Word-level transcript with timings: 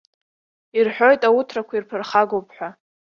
Ирҳәоит 0.77 1.21
ауҭрақәа 1.27 1.73
ирԥырхагоуп 1.75 2.47
ҳәа. 2.55 2.69